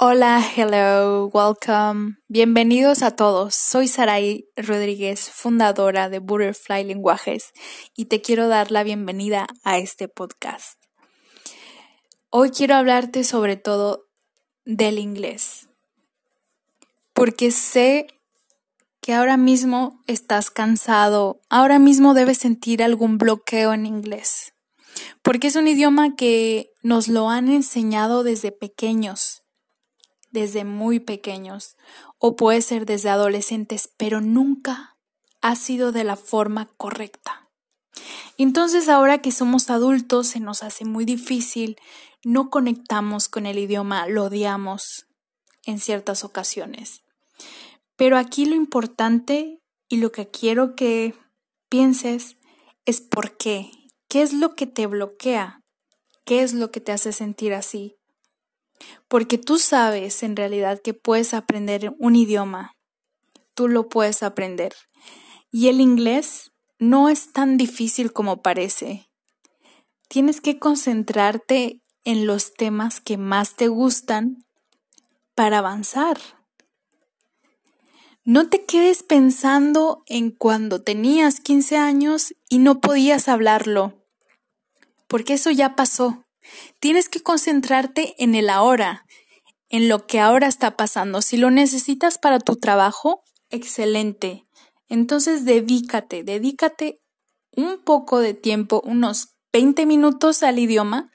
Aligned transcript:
Hola, 0.00 0.40
hello, 0.54 1.26
welcome. 1.26 2.18
Bienvenidos 2.28 3.02
a 3.02 3.16
todos. 3.16 3.56
Soy 3.56 3.88
Sarai 3.88 4.48
Rodríguez, 4.54 5.28
fundadora 5.28 6.08
de 6.08 6.20
Butterfly 6.20 6.84
Lenguajes, 6.84 7.50
y 7.96 8.04
te 8.04 8.22
quiero 8.22 8.46
dar 8.46 8.70
la 8.70 8.84
bienvenida 8.84 9.48
a 9.64 9.78
este 9.78 10.06
podcast. 10.06 10.80
Hoy 12.30 12.50
quiero 12.50 12.76
hablarte 12.76 13.24
sobre 13.24 13.56
todo 13.56 14.06
del 14.64 15.00
inglés, 15.00 15.68
porque 17.12 17.50
sé 17.50 18.06
que 19.00 19.14
ahora 19.14 19.36
mismo 19.36 20.00
estás 20.06 20.52
cansado, 20.52 21.40
ahora 21.50 21.80
mismo 21.80 22.14
debes 22.14 22.38
sentir 22.38 22.84
algún 22.84 23.18
bloqueo 23.18 23.72
en 23.72 23.84
inglés, 23.84 24.54
porque 25.22 25.48
es 25.48 25.56
un 25.56 25.66
idioma 25.66 26.14
que 26.14 26.70
nos 26.84 27.08
lo 27.08 27.30
han 27.30 27.48
enseñado 27.48 28.22
desde 28.22 28.52
pequeños 28.52 29.42
desde 30.30 30.64
muy 30.64 31.00
pequeños 31.00 31.76
o 32.18 32.36
puede 32.36 32.62
ser 32.62 32.86
desde 32.86 33.10
adolescentes, 33.10 33.90
pero 33.96 34.20
nunca 34.20 34.96
ha 35.40 35.56
sido 35.56 35.92
de 35.92 36.04
la 36.04 36.16
forma 36.16 36.68
correcta. 36.76 37.48
Entonces 38.36 38.88
ahora 38.88 39.18
que 39.18 39.32
somos 39.32 39.70
adultos 39.70 40.28
se 40.28 40.40
nos 40.40 40.62
hace 40.62 40.84
muy 40.84 41.04
difícil, 41.04 41.76
no 42.24 42.50
conectamos 42.50 43.28
con 43.28 43.46
el 43.46 43.58
idioma, 43.58 44.06
lo 44.06 44.24
odiamos 44.24 45.06
en 45.64 45.78
ciertas 45.78 46.24
ocasiones. 46.24 47.02
Pero 47.96 48.16
aquí 48.16 48.44
lo 48.44 48.54
importante 48.54 49.60
y 49.88 49.96
lo 49.96 50.12
que 50.12 50.28
quiero 50.28 50.74
que 50.74 51.14
pienses 51.68 52.36
es 52.84 53.00
por 53.00 53.36
qué, 53.36 53.70
qué 54.08 54.22
es 54.22 54.32
lo 54.32 54.54
que 54.54 54.66
te 54.66 54.86
bloquea, 54.86 55.62
qué 56.24 56.42
es 56.42 56.52
lo 56.52 56.70
que 56.70 56.80
te 56.80 56.92
hace 56.92 57.12
sentir 57.12 57.54
así 57.54 57.97
porque 59.08 59.38
tú 59.38 59.58
sabes 59.58 60.22
en 60.22 60.36
realidad 60.36 60.80
que 60.82 60.94
puedes 60.94 61.34
aprender 61.34 61.94
un 61.98 62.14
idioma, 62.14 62.76
tú 63.54 63.68
lo 63.68 63.88
puedes 63.88 64.22
aprender. 64.22 64.74
Y 65.50 65.68
el 65.68 65.80
inglés 65.80 66.52
no 66.78 67.08
es 67.08 67.32
tan 67.32 67.56
difícil 67.56 68.12
como 68.12 68.42
parece. 68.42 69.08
Tienes 70.08 70.40
que 70.40 70.58
concentrarte 70.58 71.82
en 72.04 72.26
los 72.26 72.54
temas 72.54 73.00
que 73.00 73.16
más 73.16 73.56
te 73.56 73.68
gustan 73.68 74.44
para 75.34 75.58
avanzar. 75.58 76.18
No 78.24 78.48
te 78.50 78.66
quedes 78.66 79.02
pensando 79.02 80.02
en 80.06 80.30
cuando 80.30 80.82
tenías 80.82 81.40
15 81.40 81.78
años 81.78 82.34
y 82.48 82.58
no 82.58 82.80
podías 82.80 83.26
hablarlo, 83.28 84.04
porque 85.06 85.34
eso 85.34 85.50
ya 85.50 85.76
pasó. 85.76 86.27
Tienes 86.80 87.08
que 87.08 87.20
concentrarte 87.20 88.14
en 88.22 88.34
el 88.34 88.50
ahora, 88.50 89.04
en 89.68 89.88
lo 89.88 90.06
que 90.06 90.20
ahora 90.20 90.46
está 90.46 90.76
pasando. 90.76 91.22
Si 91.22 91.36
lo 91.36 91.50
necesitas 91.50 92.18
para 92.18 92.38
tu 92.38 92.56
trabajo, 92.56 93.22
excelente. 93.50 94.46
Entonces 94.88 95.44
dedícate, 95.44 96.22
dedícate 96.22 97.00
un 97.52 97.82
poco 97.82 98.20
de 98.20 98.34
tiempo, 98.34 98.82
unos 98.84 99.34
20 99.52 99.86
minutos 99.86 100.42
al 100.42 100.58
idioma 100.58 101.10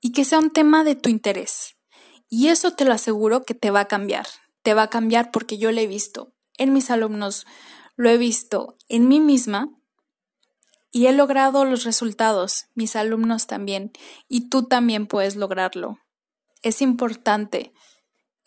y 0.00 0.12
que 0.12 0.24
sea 0.24 0.38
un 0.38 0.50
tema 0.50 0.84
de 0.84 0.94
tu 0.96 1.08
interés. 1.08 1.76
Y 2.28 2.48
eso 2.48 2.72
te 2.72 2.84
lo 2.84 2.92
aseguro 2.92 3.44
que 3.44 3.54
te 3.54 3.70
va 3.70 3.80
a 3.80 3.88
cambiar. 3.88 4.26
Te 4.62 4.74
va 4.74 4.82
a 4.82 4.90
cambiar 4.90 5.30
porque 5.30 5.58
yo 5.58 5.72
lo 5.72 5.80
he 5.80 5.86
visto 5.86 6.34
en 6.56 6.72
mis 6.72 6.90
alumnos, 6.90 7.46
lo 7.96 8.10
he 8.10 8.18
visto 8.18 8.76
en 8.88 9.08
mí 9.08 9.20
misma 9.20 9.70
y 10.94 11.08
he 11.08 11.12
logrado 11.12 11.64
los 11.64 11.82
resultados, 11.82 12.66
mis 12.76 12.94
alumnos 12.94 13.48
también, 13.48 13.90
y 14.28 14.48
tú 14.48 14.68
también 14.68 15.08
puedes 15.08 15.34
lograrlo. 15.34 15.98
Es 16.62 16.80
importante, 16.80 17.72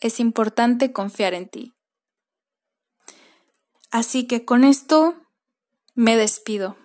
es 0.00 0.18
importante 0.18 0.90
confiar 0.90 1.34
en 1.34 1.50
ti. 1.50 1.74
Así 3.90 4.26
que 4.26 4.46
con 4.46 4.64
esto 4.64 5.14
me 5.94 6.16
despido. 6.16 6.78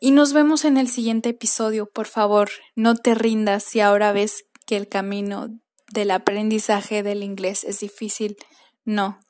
Y 0.00 0.10
nos 0.10 0.32
vemos 0.32 0.64
en 0.64 0.78
el 0.78 0.88
siguiente 0.88 1.28
episodio. 1.28 1.88
Por 1.88 2.08
favor, 2.08 2.50
no 2.74 2.96
te 2.96 3.14
rindas 3.14 3.62
si 3.62 3.78
ahora 3.78 4.10
ves 4.10 4.46
que 4.66 4.76
el 4.76 4.88
camino 4.88 5.46
del 5.92 6.10
aprendizaje 6.10 7.04
del 7.04 7.22
inglés 7.22 7.62
es 7.62 7.78
difícil. 7.78 8.36
No, 8.84 9.20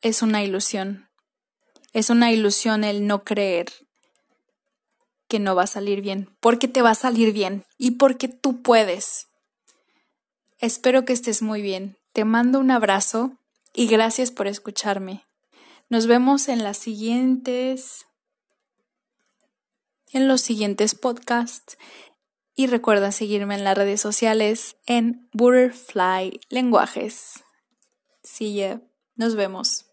es 0.00 0.20
una 0.20 0.42
ilusión. 0.42 1.08
Es 1.92 2.10
una 2.10 2.32
ilusión 2.32 2.82
el 2.82 3.06
no 3.06 3.22
creer 3.22 3.87
que 5.28 5.38
no 5.38 5.54
va 5.54 5.64
a 5.64 5.68
salir 5.68 6.00
bien, 6.00 6.34
porque 6.40 6.68
te 6.68 6.82
va 6.82 6.90
a 6.90 6.94
salir 6.94 7.32
bien 7.32 7.64
y 7.76 7.92
porque 7.92 8.28
tú 8.28 8.62
puedes. 8.62 9.28
Espero 10.58 11.04
que 11.04 11.12
estés 11.12 11.42
muy 11.42 11.62
bien. 11.62 11.96
Te 12.12 12.24
mando 12.24 12.58
un 12.58 12.70
abrazo 12.70 13.32
y 13.74 13.86
gracias 13.86 14.30
por 14.30 14.48
escucharme. 14.48 15.24
Nos 15.88 16.06
vemos 16.06 16.48
en 16.48 16.64
las 16.64 16.78
siguientes 16.78 18.06
en 20.12 20.26
los 20.26 20.40
siguientes 20.40 20.94
podcasts 20.94 21.76
y 22.54 22.66
recuerda 22.66 23.12
seguirme 23.12 23.54
en 23.54 23.64
las 23.64 23.76
redes 23.76 24.00
sociales 24.00 24.76
en 24.86 25.28
Butterfly 25.32 26.40
Lenguajes. 26.48 27.44
Sí, 28.22 28.54
ya. 28.54 28.82
Nos 29.14 29.36
vemos. 29.36 29.87